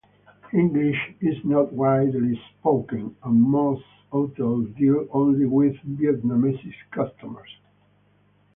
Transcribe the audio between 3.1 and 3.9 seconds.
and most